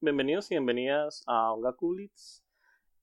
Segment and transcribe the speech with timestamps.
[0.00, 2.46] Bienvenidos y bienvenidas a Ongakulits.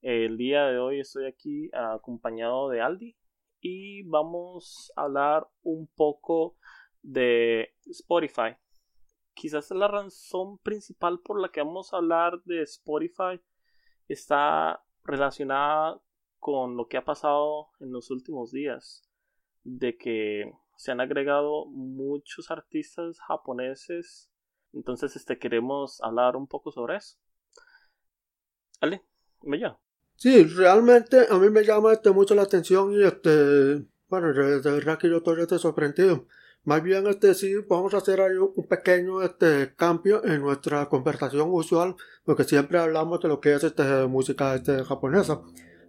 [0.00, 3.18] El día de hoy estoy aquí acompañado de Aldi
[3.60, 6.56] y vamos a hablar un poco
[7.02, 8.56] de Spotify.
[9.34, 13.42] Quizás la razón principal por la que vamos a hablar de Spotify
[14.08, 16.00] está relacionada
[16.38, 19.06] con lo que ha pasado en los últimos días,
[19.64, 24.32] de que se han agregado muchos artistas japoneses,
[24.76, 27.16] entonces este queremos hablar un poco sobre eso.
[28.80, 29.02] Ale,
[29.42, 29.78] me llama.
[30.16, 34.98] Sí, realmente a mí me llama este, mucho la atención y este, bueno, de, verdad
[34.98, 36.26] que yo estoy este, sorprendido.
[36.64, 41.48] Más bien, este, sí, vamos a hacer ahí un pequeño este, cambio en nuestra conversación
[41.52, 45.42] usual, porque siempre hablamos de lo que es este, música este, japonesa.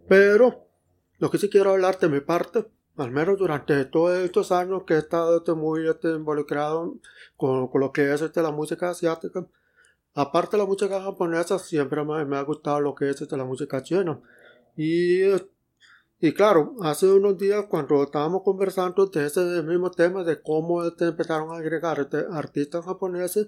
[0.07, 0.67] Pero
[1.17, 2.67] lo que sí quiero hablar de mi parte,
[2.97, 6.97] al menos durante todos estos años que he estado este, muy este, involucrado
[7.35, 9.47] con, con, lo que es este, la música asiática,
[10.15, 13.83] aparte de la música japonesa, siempre me, ha gustado lo que es este, la música
[13.83, 14.19] china.
[14.75, 15.21] Y,
[16.19, 21.51] y claro, hace unos días cuando estábamos conversando de ese mismo tema de cómo empezaron
[21.51, 23.47] a agregar artistas japoneses,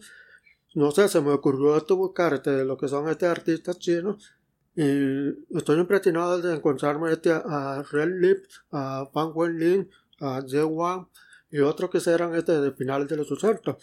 [0.76, 4.39] no sé, se me ocurrió buscar lo que son este artistas chinos
[4.76, 9.90] y estoy impresionado de encontrarme este a Red Lip, a Fan Wenlin,
[10.20, 11.08] a Jay Wang
[11.52, 13.78] y otros que serán este de finales de los 80.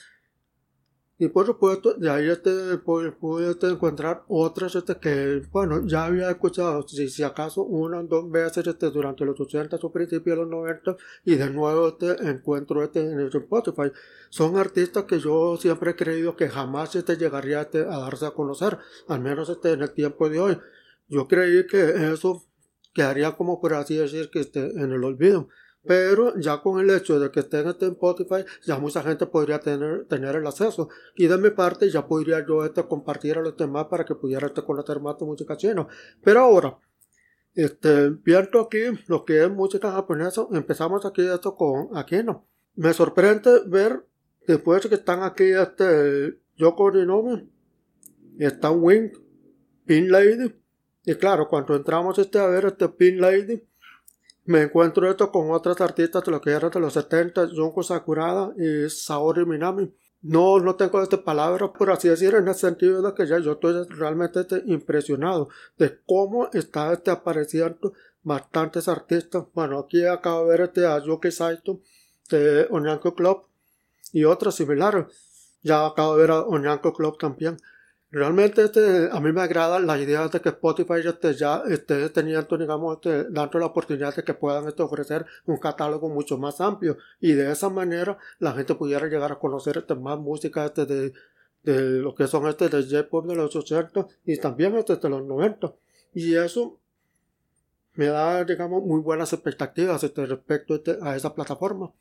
[1.19, 6.31] Y por supuesto, de ahí este, pude, este, encontrar otras este, que, bueno, ya había
[6.31, 10.43] escuchado, si, si acaso, una o dos veces este, durante los 80 o principios de
[10.43, 13.91] los 90, y de nuevo este, encuentro este, en Spotify.
[14.29, 18.33] Son artistas que yo siempre he creído que jamás este, llegaría este, a darse a
[18.33, 18.77] conocer,
[19.09, 20.59] al menos este, en el tiempo de hoy.
[21.09, 22.45] Yo creí que eso
[22.95, 25.49] quedaría como por así decir que esté en el olvido.
[25.87, 29.61] Pero ya con el hecho de que esté en este Spotify, ya mucha gente podría
[29.61, 30.89] tener, tener el acceso.
[31.15, 34.49] Y de mi parte ya podría yo este, compartir a los demás para que pudiera
[34.49, 35.87] este, conocer más de música china.
[36.25, 36.77] Pero ahora,
[37.55, 42.45] este, viendo aquí lo que es música japonesa, empezamos aquí esto con Aquino.
[42.75, 44.05] Me sorprende ver
[44.47, 47.49] después que están aquí este Yoko Rinomi,
[48.39, 49.11] está Wing,
[49.87, 50.55] Pin Lady,
[51.07, 53.63] y claro, cuando entramos este a ver este Pin Lady,
[54.45, 58.53] me encuentro esto con otras artistas de lo que eran de los 70, Junko Sakurada
[58.59, 59.95] y Saori Minami.
[60.23, 63.53] No, no tengo esta palabra, por así decir, en el sentido de que ya yo
[63.53, 67.93] estoy realmente este, impresionado de cómo está este, apareciendo
[68.25, 69.45] bastantes artistas.
[69.55, 71.81] Bueno, aquí acabo de ver este a Yuki Saito
[72.31, 73.45] de Onyanko Club
[74.13, 75.07] y otros similares.
[75.63, 77.59] Ya acabo de ver a Onyanko Club también.
[78.11, 82.57] Realmente este, a mí me agrada la idea de que Spotify este, ya esté teniendo,
[82.57, 86.97] digamos, este, dando la oportunidad de que puedan este, ofrecer un catálogo mucho más amplio
[87.21, 91.13] y de esa manera la gente pudiera llegar a conocer este, más música este, de,
[91.65, 95.25] de lo que son este de J-Pop de los 80 y también este de los
[95.25, 95.75] 90
[96.15, 96.79] y eso
[97.95, 101.93] me da, digamos, muy buenas expectativas este, respecto este, a esa plataforma.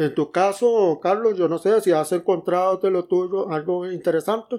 [0.00, 4.56] En tu caso, Carlos, yo no sé si has encontrado de lo tuyo algo interesante.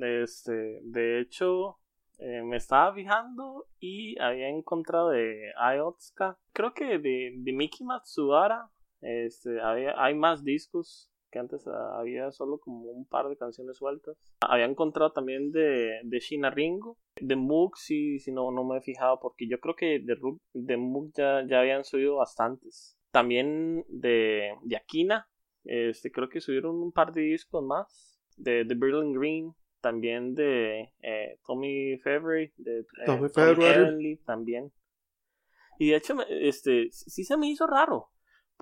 [0.00, 1.76] este, de hecho,
[2.16, 8.70] eh, me estaba fijando y había encontrado de Ayotsuka, creo que de, de Miki Matsubara,
[9.02, 14.16] este, había, hay más discos que antes había solo como un par de canciones sueltas.
[14.40, 18.80] Había encontrado también de, de Shina Ringo, de Moog, sí, si no, no me he
[18.80, 20.16] fijado, porque yo creo que de,
[20.54, 22.96] de Moog ya, ya habían subido bastantes.
[23.12, 25.28] También de, de Aquina,
[25.64, 28.18] este, creo que subieron un par de discos más.
[28.36, 34.72] De, de Berlin Green, también de eh, Tommy February, de eh, Tommy, Tommy también.
[35.78, 38.10] Y de hecho, este, sí se me hizo raro,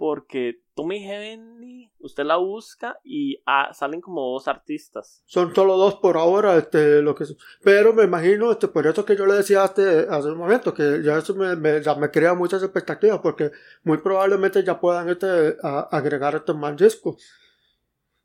[0.01, 5.23] porque Tommy Heavenly, usted la busca y ah, salen como dos artistas.
[5.27, 7.27] Son solo dos por ahora, este, lo que
[7.63, 11.03] pero me imagino, este, por eso que yo le decía este, hace un momento, que
[11.05, 13.51] ya eso me, me, ya me crea muchas expectativas, porque
[13.83, 17.19] muy probablemente ya puedan este, agregar este más disco.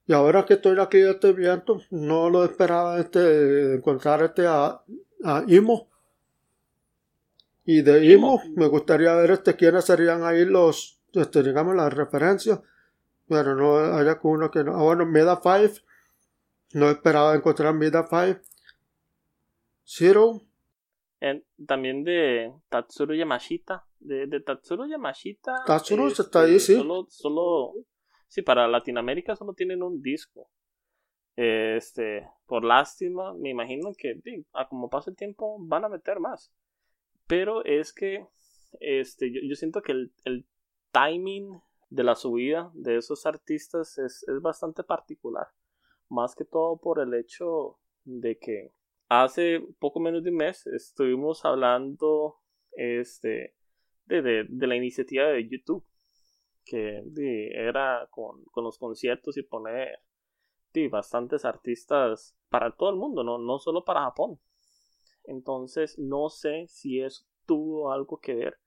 [0.08, 4.82] Y ahora que estoy aquí este viento, no lo esperaba este, encontrar este a,
[5.26, 5.90] a Imo.
[7.66, 12.62] Y de Imo, me gustaría ver este quiénes serían ahí los este, digamos, las referencias.
[13.28, 14.76] Bueno, no haya uno que no.
[14.76, 15.82] Ah, bueno, Meda 5.
[16.74, 18.42] No esperaba encontrar Meda 5.
[19.84, 20.42] Zero.
[21.66, 23.86] también de Tatsuro Yamashita.
[24.00, 25.64] De, de Tatsuro Yamashita.
[25.66, 26.80] Tatsuro está ahí, este, sí.
[26.80, 27.74] Solo, solo.
[28.28, 30.50] Sí, para Latinoamérica solo tienen un disco.
[31.36, 34.20] Este, por lástima, me imagino que
[34.54, 36.52] a como pasa el tiempo van a meter más.
[37.28, 38.26] Pero es que
[38.80, 40.46] este, yo, siento que el, el,
[40.96, 45.48] timing de la subida de esos artistas es, es, bastante particular.
[46.10, 48.72] Más que todo por el hecho de que
[49.10, 52.38] hace poco menos de un mes estuvimos hablando
[52.72, 53.56] este,
[54.06, 55.86] de, de, de la iniciativa de YouTube.
[56.64, 57.04] Que
[57.54, 60.00] era con, con los conciertos y poner
[60.90, 64.40] bastantes artistas para todo el mundo, no, no solo para Japón.
[65.24, 68.60] Entonces, no sé si eso tuvo algo que ver.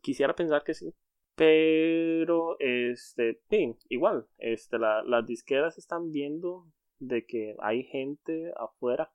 [0.00, 0.94] quisiera pensar que sí.
[1.34, 3.40] Pero, este,
[3.88, 6.66] igual, este, las disqueras están viendo
[6.98, 9.10] de que hay gente afuera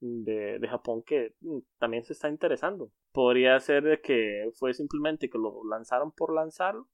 [0.00, 2.90] de, de, Japón que mm, también se está interesando.
[3.12, 6.88] Podría ser de que fue simplemente que lo lanzaron por lanzarlo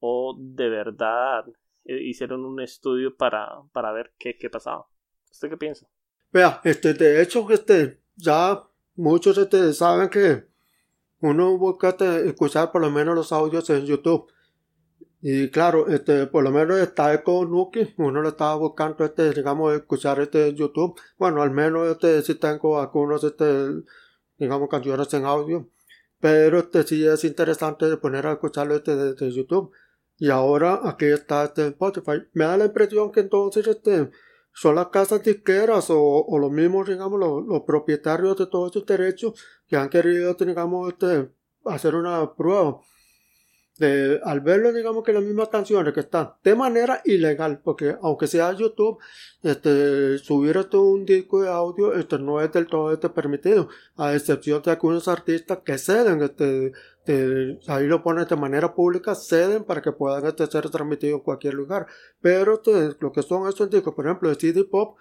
[0.00, 1.44] o de verdad
[1.84, 4.86] eh, hicieron un estudio para, para ver qué, qué pasaba.
[5.30, 5.88] ¿Usted qué piensa?
[6.32, 8.62] Vea, este, de hecho, este, ya
[8.94, 10.51] muchos este, saben que
[11.22, 14.26] uno busca este, escuchar por lo menos los audios en YouTube.
[15.20, 19.72] Y claro, este, por lo menos está con Nuki, uno lo estaba buscando, este, digamos,
[19.72, 21.00] escuchar este YouTube.
[21.16, 23.44] Bueno, al menos este, si tengo algunos, este,
[24.36, 25.68] digamos, canciones en audio.
[26.18, 29.72] Pero este sí es interesante poner a escucharlo este de YouTube.
[30.18, 32.24] Y ahora aquí está este Spotify.
[32.32, 34.10] Me da la impresión que entonces este,
[34.52, 39.40] son las casas disqueras o, o los mismos, digamos, los, propietarios de todos estos derechos
[39.66, 41.30] que han querido, digamos, este,
[41.64, 42.80] hacer una prueba
[44.24, 48.52] al verlo, digamos que las mismas canciones que están de manera ilegal, porque aunque sea
[48.52, 48.98] YouTube,
[49.42, 54.14] este, subir esto un disco de audio, esto no es del todo este permitido, a
[54.14, 56.72] excepción de algunos artistas que ceden, este,
[57.66, 61.54] ahí lo ponen de manera pública, ceden para que puedan este, ser transmitidos en cualquier
[61.54, 61.86] lugar.
[62.20, 64.96] Pero este, lo que son estos discos, por ejemplo, de CD Pop,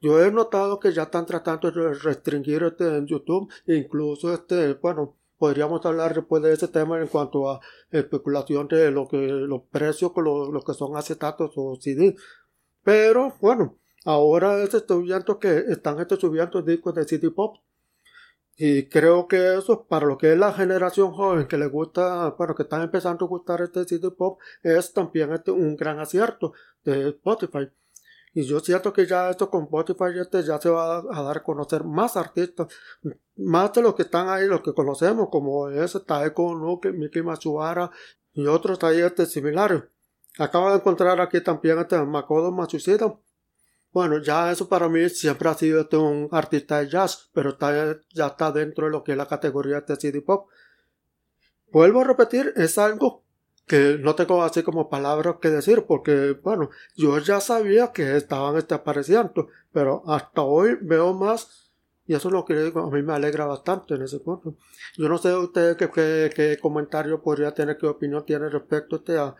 [0.00, 5.16] yo he notado que ya están tratando de restringir este en YouTube, incluso este, bueno,
[5.42, 7.60] podríamos hablar después de ese tema en cuanto a
[7.90, 12.14] especulación de lo que los precios con lo, que son acetatos o CD.
[12.84, 17.56] Pero bueno, ahora estoy viendo que están subiendo discos de CD pop.
[18.56, 22.54] Y creo que eso, para lo que es la generación joven que le gusta, para
[22.54, 26.52] que están empezando a gustar este CD pop, es también este un gran acierto
[26.84, 27.68] de Spotify.
[28.34, 31.42] Y yo siento que ya esto con Spotify este ya se va a dar a
[31.42, 32.68] conocer más artistas,
[33.36, 37.90] más de los que están ahí, los que conocemos, como ese Taeko Nuke, Miki Matsuhara
[38.32, 39.82] y otros ahí este similares.
[40.38, 43.18] Acabo de encontrar aquí también este Makoto Matsushita.
[43.92, 47.98] Bueno, ya eso para mí siempre ha sido este un artista de jazz, pero está,
[48.14, 50.48] ya está dentro de lo que es la categoría de CD pop.
[51.70, 53.21] Vuelvo a repetir, es algo
[53.66, 58.56] que no tengo así como palabras que decir porque bueno yo ya sabía que estaban
[58.56, 61.70] este, apareciendo pero hasta hoy veo más
[62.06, 64.56] y eso es lo que digo a mí me alegra bastante en ese punto.
[64.98, 65.88] Yo no sé usted qué,
[66.34, 69.34] qué, comentario podría tener qué opinión tiene respecto a este a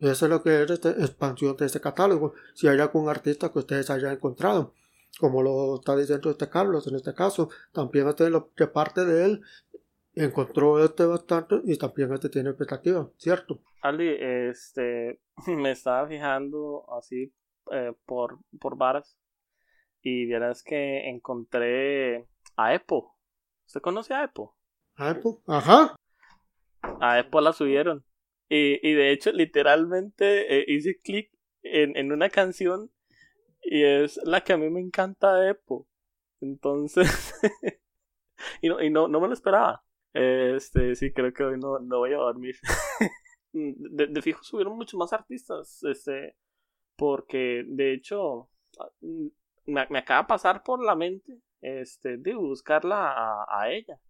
[0.00, 3.58] eso es lo que es esta expansión de este catálogo si hay algún artista que
[3.60, 4.72] ustedes hayan encontrado
[5.18, 9.42] como lo está diciendo este Carlos en este caso también este, de parte de él
[10.14, 13.62] encontró este bastante y también este tiene expectativa, ¿cierto?
[13.82, 17.32] Ali, este, me estaba fijando así
[17.72, 19.18] eh, por, por bares
[20.02, 22.26] y vieras que encontré
[22.56, 23.16] a Epo.
[23.66, 24.56] ¿Usted conoce a Epo?
[24.96, 25.96] A Epo, ajá.
[26.82, 28.04] A Epo la subieron.
[28.48, 31.30] Y, y de hecho, literalmente eh, hice clic
[31.62, 32.90] en, en una canción
[33.62, 35.86] y es la que a mí me encanta de Epo.
[36.40, 37.34] Entonces,
[38.62, 39.84] y, no, y no, no me lo esperaba.
[40.12, 42.56] Este, sí, creo que hoy no, no voy a dormir.
[43.52, 46.36] de, de, fijo subieron muchos más artistas, este,
[46.96, 48.48] porque de hecho
[49.66, 54.00] me, me, acaba de pasar por la mente, este, de buscarla a, a, ella.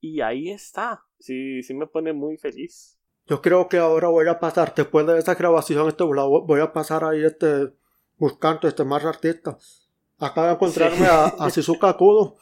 [0.00, 1.04] Y ahí está.
[1.18, 2.98] Sí, sí me pone muy feliz.
[3.26, 7.04] Yo creo que ahora voy a pasar, después de esa grabación, este, voy a pasar
[7.04, 7.72] ahí este,
[8.18, 9.88] buscando este más artistas.
[10.18, 12.36] Acabo de encontrarme a, a Shizuka Kudo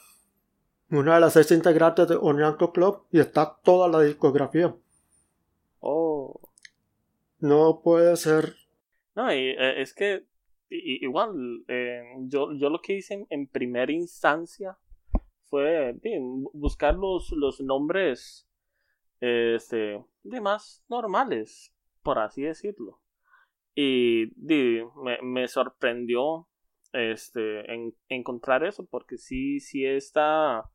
[0.90, 4.75] una de las seis integrantes de Onyanko Club y está toda la discografía.
[5.78, 6.40] Oh.
[7.38, 8.54] No puede ser.
[9.14, 10.26] No, y, eh, es que
[10.68, 14.78] igual, eh, yo, yo lo que hice en, primera instancia
[15.47, 15.97] fue
[16.52, 18.49] buscar los, los nombres
[19.20, 23.00] este, de más normales, por así decirlo.
[23.75, 26.47] Y me, me sorprendió
[26.92, 30.70] este, en, encontrar eso, porque sí, sí está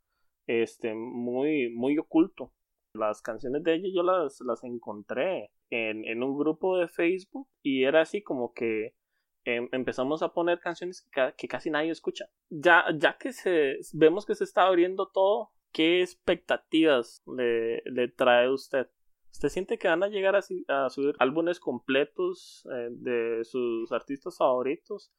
[0.48, 2.52] este, muy, muy oculto.
[2.94, 7.84] Las canciones de ella yo las, las encontré en, en un grupo de Facebook y
[7.84, 8.96] era así como que
[9.44, 12.30] em, empezamos a poner canciones que, casi nadie escucha.
[12.50, 18.50] Ya, ya que se, vemos que se está abriendo todo, ¿qué expectativas le, le trae
[18.50, 18.88] usted?
[19.36, 24.38] ¿Usted siente que van a llegar a, a subir álbumes completos eh, de sus artistas
[24.38, 25.12] favoritos?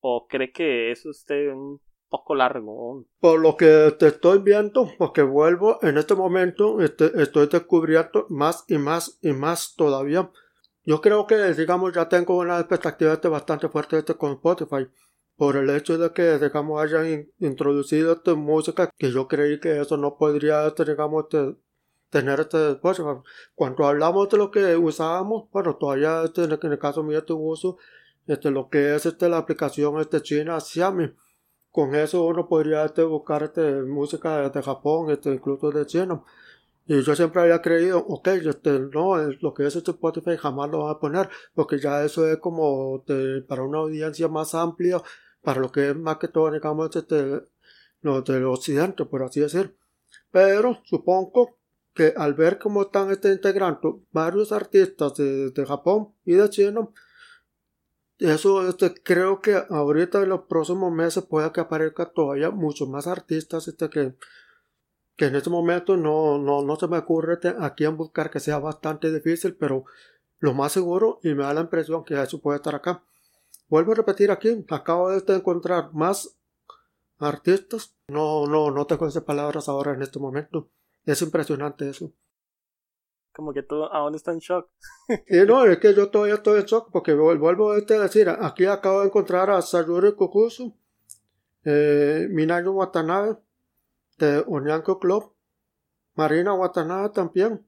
[0.00, 3.04] ¿O cree que eso esté un poco largo?
[3.20, 8.64] Por lo que te estoy viendo, porque vuelvo en este momento, este, estoy descubriendo más
[8.68, 10.30] y más y más todavía.
[10.84, 14.88] Yo creo que, digamos, ya tengo una expectativa este bastante fuerte este con Spotify.
[15.36, 19.96] Por el hecho de que, digamos, hayan introducido esta música, que yo creí que eso
[19.96, 21.54] no podría, este, digamos, este,
[22.10, 23.20] tener este Spotify.
[23.54, 27.76] Cuando hablamos de lo que usábamos, bueno, todavía este, en el caso mío te uso
[28.26, 31.12] este, lo que es este, la aplicación este, china Xiaomi.
[31.78, 36.24] Con eso uno podría este, buscar este, música de Japón, este, incluso de China.
[36.86, 40.80] Y yo siempre había creído, ok, este, no, lo que es este Spotify jamás lo
[40.80, 43.04] va a poner, porque ya eso es como
[43.46, 45.00] para una audiencia más amplia,
[45.40, 47.42] para lo que es más que todo, digamos, este,
[48.00, 49.76] lo del occidente, por así decir.
[50.32, 51.58] Pero supongo
[51.94, 56.88] que al ver cómo están este, integrando varios artistas de, de Japón y de China,
[58.18, 63.06] eso este, creo que ahorita en los próximos meses puede que aparezca todavía muchos más
[63.06, 64.14] artistas este, que,
[65.16, 68.58] que en este momento no, no, no se me ocurre a quién buscar que sea
[68.58, 69.84] bastante difícil, pero
[70.38, 73.04] lo más seguro y me da la impresión que eso puede estar acá.
[73.68, 76.38] Vuelvo a repetir aquí, acabo de encontrar más
[77.18, 77.94] artistas.
[78.08, 80.70] No, no, no tengo esas palabras ahora en este momento.
[81.04, 82.12] Es impresionante eso
[83.38, 84.68] como que todo aún está en shock.
[85.28, 89.02] y no, es que yo todavía estoy en shock porque vuelvo a decir, aquí acabo
[89.02, 90.76] de encontrar a Sayuri Kokusu,
[91.64, 93.36] eh, Minayo Watanabe,
[94.18, 95.36] de Onyanko Club,
[96.16, 97.64] Marina Watanabe también.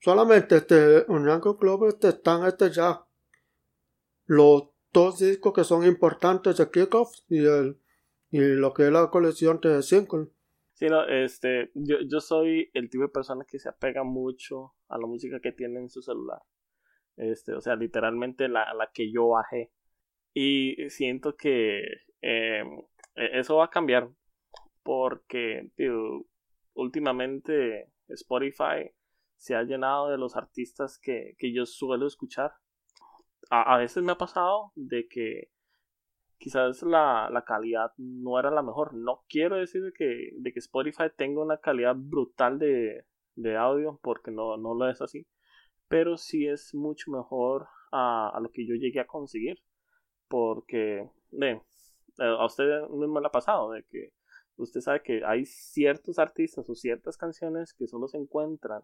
[0.00, 3.06] Solamente este Onyanko Club este, están este ya
[4.24, 9.60] los dos discos que son importantes de Kickoff y, y lo que es la colección
[9.60, 10.33] de singles.
[10.74, 14.98] Sí, no, este, yo, yo soy el tipo de persona que se apega mucho a
[14.98, 16.40] la música que tiene en su celular.
[17.16, 19.70] Este, o sea, literalmente la, la que yo bajé.
[20.34, 21.82] Y siento que
[22.20, 22.78] em,
[23.14, 24.10] e, eso va a cambiar.
[24.82, 25.70] Porque,
[26.74, 28.90] últimamente Spotify
[29.36, 32.52] se ha llenado de los artistas que, que yo suelo escuchar.
[33.50, 35.50] A, a veces me ha pasado de que
[36.38, 38.94] quizás la, la, calidad no era la mejor.
[38.94, 43.04] No quiero decir que, de que Spotify tenga una calidad brutal de,
[43.36, 45.26] de audio, porque no, no lo es así.
[45.88, 49.58] Pero sí es mucho mejor a, a lo que yo llegué a conseguir.
[50.28, 51.08] Porque,
[51.40, 51.60] eh,
[52.18, 54.12] a usted mismo le ha pasado, de que
[54.56, 58.82] usted sabe que hay ciertos artistas o ciertas canciones que solo se encuentran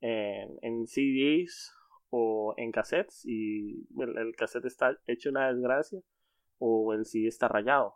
[0.00, 1.72] en, en CDs
[2.10, 6.00] o en cassettes y el cassette está hecho una desgracia
[6.60, 7.94] o el sí está rayado.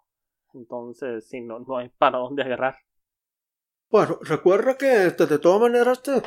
[0.54, 2.76] Entonces, si no, no hay para dónde agarrar.
[3.90, 6.26] Bueno, recuerda que este, de todas maneras, este,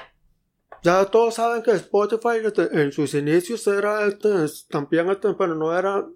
[0.83, 4.29] ya todos saben que Spotify este, en sus inicios era este,
[4.69, 6.07] también, este, pero no era,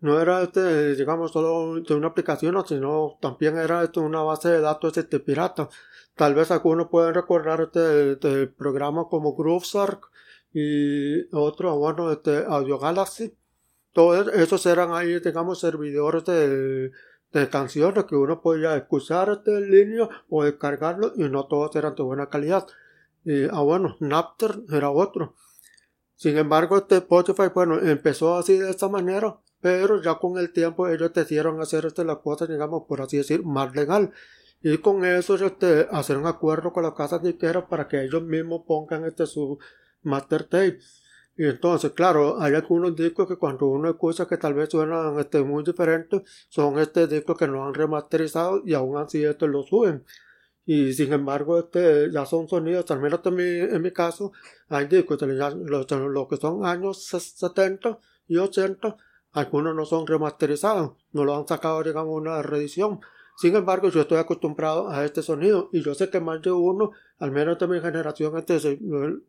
[0.00, 5.20] no era digamos, solo de una aplicación, sino también era una base de datos este,
[5.20, 5.68] pirata.
[6.14, 10.10] Tal vez algunos pueden recordar este programa como GrooveShark
[10.54, 13.36] y otro, bueno, este, Audio Galaxy
[13.98, 16.92] todos esos eran ahí, digamos, servidores de,
[17.32, 22.04] de canciones que uno podía escuchar este línea o descargarlo y no todos eran de
[22.04, 22.64] buena calidad.
[23.24, 25.34] Y, ah, bueno, Napster era otro.
[26.14, 30.86] Sin embargo, este Spotify, bueno, empezó así de esta manera, pero ya con el tiempo
[30.86, 34.12] ellos decidieron hacer este, la cosa, digamos, por así decir, más legal.
[34.62, 38.62] Y con eso, este, hacer un acuerdo con las casas disqueras para que ellos mismos
[38.64, 39.58] pongan este su
[40.02, 40.78] master tape.
[41.38, 45.40] Y entonces, claro, hay algunos discos que cuando uno escucha que tal vez suenan este,
[45.44, 50.04] muy diferentes, son este discos que no han remasterizado y aún así estos los suben.
[50.66, 54.32] Y sin embargo, este, ya son sonidos, al menos en mi, en mi caso,
[54.68, 55.86] hay discos de los,
[56.26, 58.96] que son años 70 y 80,
[59.30, 62.98] algunos no son remasterizados, no lo han sacado, digamos, una reedición.
[63.36, 66.90] Sin embargo, yo estoy acostumbrado a este sonido y yo sé que más de uno,
[67.20, 68.80] al menos de mi generación, este,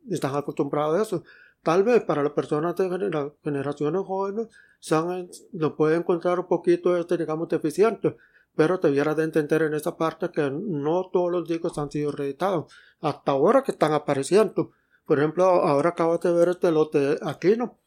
[0.09, 1.23] están acostumbrados a eso.
[1.63, 4.47] Tal vez para las personas de generaciones jóvenes
[4.79, 8.15] sean, lo pueden encontrar un poquito, este, digamos, deficiente,
[8.55, 12.71] pero debieras de entender en esa parte que no todos los discos han sido reeditados,
[13.01, 14.71] hasta ahora que están apareciendo.
[15.05, 17.77] Por ejemplo, ahora acabo de ver este lote de Aquino,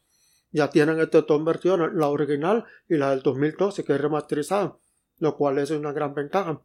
[0.51, 4.77] ya tienen estas dos versiones, la original y la del 2012 que es remasterizada,
[5.17, 6.61] lo cual es una gran ventaja.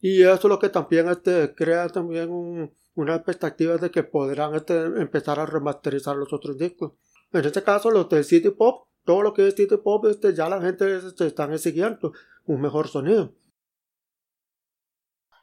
[0.00, 4.74] Y eso es lo que también este, crea también una expectativa de que podrán este,
[4.74, 6.92] empezar a remasterizar los otros discos.
[7.32, 10.48] En este caso, los de City Pop, todo lo que es City Pop, este, ya
[10.48, 12.12] la gente este, está exigiendo
[12.46, 13.34] un mejor sonido.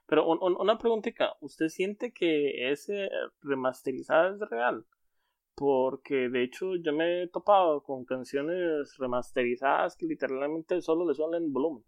[0.07, 3.10] Pero una preguntita, ¿usted siente que ese
[3.41, 4.86] remasterizado es real?
[5.55, 11.43] Porque de hecho yo me he topado con canciones remasterizadas que literalmente solo le suenan
[11.43, 11.83] en volumen.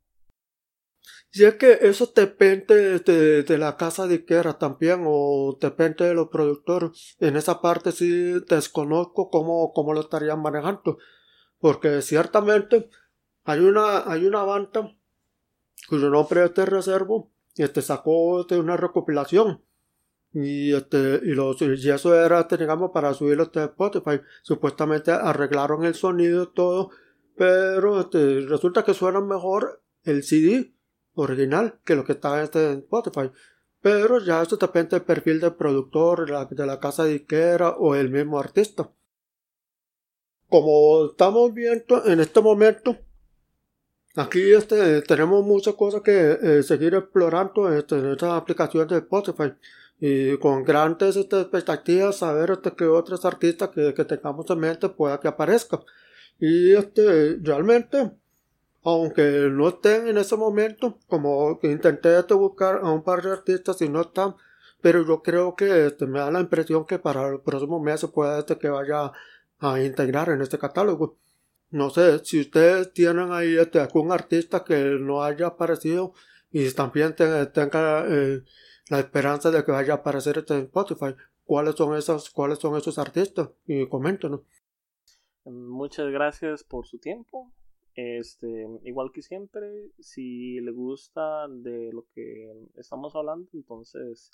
[1.32, 6.30] Es que eso depende de, de la casa de disquera también o depende de los
[6.30, 7.16] productores.
[7.20, 10.98] En esa parte sí desconozco cómo, cómo lo estarían manejando.
[11.60, 12.90] Porque ciertamente
[13.44, 14.96] hay una, hay una banda
[15.88, 19.62] cuyo nombre es de reservo y este sacó este, una recopilación
[20.34, 22.58] y este y los y eso era este,
[22.94, 26.90] para subirlo a Spotify supuestamente arreglaron el sonido y todo
[27.38, 30.75] pero este resulta que suena mejor el CD
[31.16, 33.32] original que lo que está este en Spotify.
[33.82, 38.10] Pero ya esto depende del perfil del productor la, de la casa disquera o el
[38.10, 38.90] mismo artista.
[40.50, 42.98] Como estamos viendo en este momento
[44.18, 49.54] Aquí este, tenemos muchas cosas que eh, seguir explorando este, en esta aplicación de Spotify.
[50.00, 54.88] Y con grandes este, expectativas saber este, que otros artistas que, que, tengamos en mente
[54.88, 55.82] pueda que aparezcan.
[56.40, 58.12] Y este, realmente,
[58.86, 63.82] aunque no estén en ese momento, como intenté este, buscar a un par de artistas
[63.82, 64.36] y no están,
[64.80, 68.10] pero yo creo que este, me da la impresión que para el próximo mes se
[68.10, 69.12] puede este, que vaya
[69.58, 71.18] a integrar en este catálogo.
[71.72, 76.14] No sé, si ustedes tienen ahí este, algún artista que no haya aparecido
[76.52, 78.44] y también tenga eh,
[78.90, 83.00] la esperanza de que vaya a aparecer en Spotify, ¿cuáles son esos, cuáles son esos
[83.00, 83.50] artistas?
[83.66, 84.42] Y coméntenos.
[85.44, 87.52] Muchas gracias por su tiempo.
[87.96, 94.32] Este, igual que siempre, si le gusta de lo que estamos hablando, entonces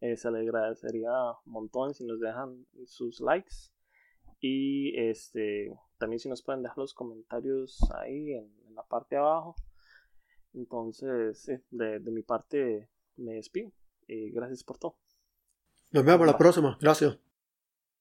[0.00, 1.10] eh, se le agradecería
[1.44, 3.72] un montón si nos dejan sus likes
[4.40, 9.56] y este también si nos pueden dejar los comentarios ahí en, la parte de abajo.
[10.54, 13.72] Entonces, de, de mi parte me despido.
[14.06, 14.96] Y gracias por todo.
[15.90, 16.78] Nos vemos la próxima.
[16.80, 17.18] Gracias.